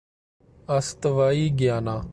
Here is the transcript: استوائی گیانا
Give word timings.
استوائی 0.69 1.49
گیانا 1.57 2.01